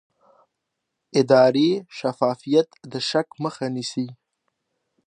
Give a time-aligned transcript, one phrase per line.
[1.21, 4.07] اداري شفافیت د شک مخه نیسي